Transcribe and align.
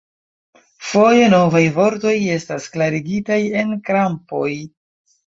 Foje 0.91 1.25
novaj 1.33 1.59
vortoj 1.75 2.13
estas 2.35 2.65
klarigitaj 2.77 3.37
en 3.61 3.75
krampoj. 3.91 4.49